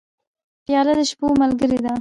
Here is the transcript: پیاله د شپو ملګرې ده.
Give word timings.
پیاله 0.65 0.93
د 0.97 0.99
شپو 1.09 1.27
ملګرې 1.41 1.77
ده. 1.83 1.89